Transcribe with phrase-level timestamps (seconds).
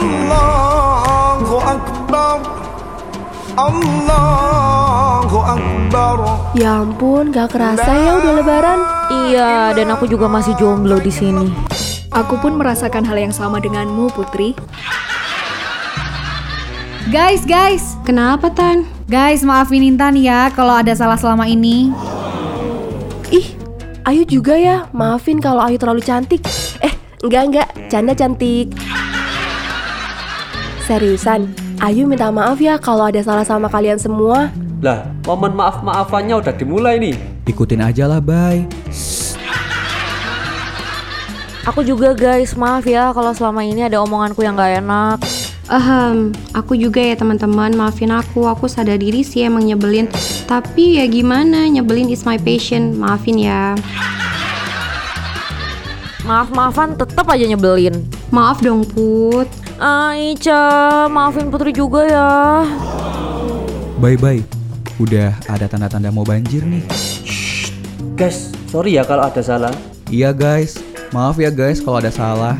[0.00, 1.56] Allahu
[5.44, 6.16] Akbar.
[6.56, 8.80] Ya ampun gak kerasa ya udah lebaran.
[9.28, 11.52] Iya dan aku juga masih jomblo di sini.
[12.12, 14.54] Aku pun merasakan hal yang sama denganmu Putri.
[17.12, 17.96] Guys, guys.
[18.08, 18.88] Kenapa Tan?
[19.08, 21.92] Guys maafin Intan ya kalau ada salah selama ini.
[23.32, 23.56] Ih,
[24.04, 26.40] Ayu juga ya, maafin kalau Ayu terlalu cantik.
[26.80, 26.92] Eh,
[27.24, 28.72] enggak-enggak, canda cantik.
[30.82, 31.46] Seriusan,
[31.78, 34.50] Ayu minta maaf ya kalau ada salah sama kalian semua.
[34.82, 37.14] Lah, momen maaf-maafannya udah dimulai nih.
[37.46, 38.66] Ikutin aja lah, bye.
[41.70, 45.22] Aku juga guys, maaf ya kalau selama ini ada omonganku yang gak enak.
[45.70, 50.10] Ahem, aku juga ya teman-teman, maafin aku, aku sadar diri sih emang nyebelin
[50.50, 53.78] Tapi ya gimana, nyebelin is my passion, maafin ya
[56.26, 58.02] Maaf-maafan tetap aja nyebelin.
[58.34, 60.62] Maaf dong Put Ah, Ica,
[61.10, 62.62] maafin Putri juga ya.
[63.98, 64.38] Bye-bye.
[65.02, 66.86] Udah ada tanda-tanda mau banjir nih.
[68.14, 69.74] Guys, sorry ya kalau ada salah.
[70.06, 70.78] Iya guys,
[71.10, 72.54] maaf ya guys kalau ada salah.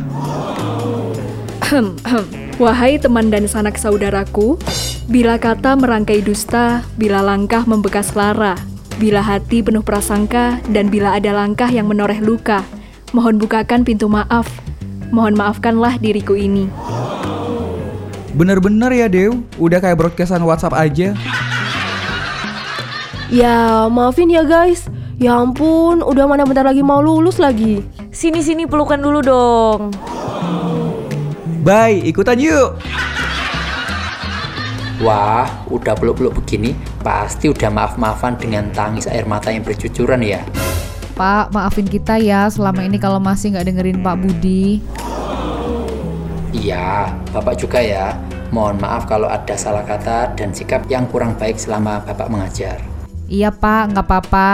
[2.59, 4.59] Wahai teman dan sanak saudaraku,
[5.07, 8.59] bila kata merangkai dusta, bila langkah membekas lara,
[8.99, 12.67] bila hati penuh prasangka, dan bila ada langkah yang menoreh luka,
[13.15, 14.51] mohon bukakan pintu maaf.
[15.13, 16.73] Mohon maafkanlah diriku ini.
[18.33, 21.13] Bener-bener ya Dew, udah kayak broadcastan WhatsApp aja.
[23.29, 24.89] Ya, maafin ya guys.
[25.21, 27.85] Ya ampun, udah mana bentar lagi mau lulus lagi.
[28.09, 29.81] Sini-sini pelukan dulu dong.
[31.61, 32.81] Bye, ikutan yuk.
[35.05, 36.73] Wah, udah peluk-peluk begini,
[37.05, 40.41] pasti udah maaf-maafan dengan tangis air mata yang bercucuran ya.
[41.13, 44.81] Pak, maafin kita ya selama ini kalau masih nggak dengerin Pak Budi.
[46.63, 48.15] Iya, Bapak juga ya.
[48.55, 52.79] Mohon maaf kalau ada salah kata dan sikap yang kurang baik selama Bapak mengajar.
[53.27, 54.51] Iya Pak, nggak apa-apa.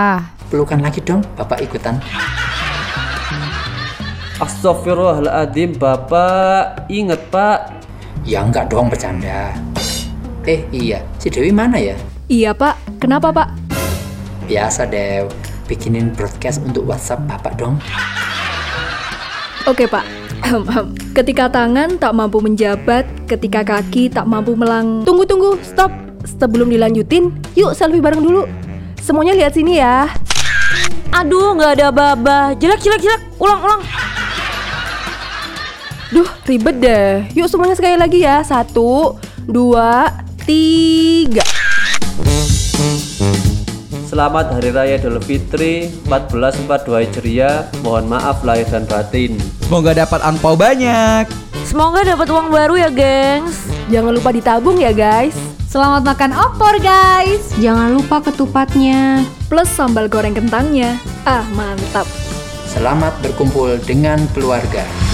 [0.48, 2.00] Pelukan lagi dong, Bapak ikutan.
[4.40, 6.88] Astagfirullahaladzim, Bapak.
[6.88, 7.58] Ingat, Pak.
[8.24, 9.52] Ya enggak dong, bercanda.
[10.48, 11.92] Eh iya, si Dewi mana ya?
[12.32, 13.48] Iya pak, kenapa pak?
[14.48, 15.28] Biasa Dew,
[15.68, 17.76] bikinin broadcast untuk WhatsApp Bapak dong.
[19.68, 20.17] Oke pak.
[21.16, 25.02] Ketika tangan tak mampu menjabat, ketika kaki tak mampu melang...
[25.04, 25.90] Tunggu tunggu, stop.
[26.26, 28.44] Sebelum dilanjutin, yuk selfie bareng dulu.
[29.00, 30.10] Semuanya lihat sini ya.
[31.14, 32.52] Aduh, nggak ada baba.
[32.58, 33.22] Jelek, jelek, jelek.
[33.40, 33.80] Ulang, ulang.
[36.12, 37.24] Duh, ribet deh.
[37.32, 38.44] Yuk semuanya sekali lagi ya.
[38.44, 39.16] Satu,
[39.48, 40.12] dua,
[40.44, 40.97] tiga.
[44.18, 47.70] Selamat Hari Raya Idul Fitri 1442 Hijriah.
[47.86, 49.38] Mohon maaf lahir dan batin.
[49.62, 51.30] Semoga dapat angpau banyak.
[51.62, 53.70] Semoga dapat uang baru ya, gengs.
[53.86, 55.38] Jangan lupa ditabung ya guys.
[55.70, 57.54] Selamat makan opor guys.
[57.62, 60.98] Jangan lupa ketupatnya Plus sambal goreng kentangnya.
[61.22, 62.10] Ah, mantap.
[62.66, 65.07] Selamat berkumpul dengan keluarga.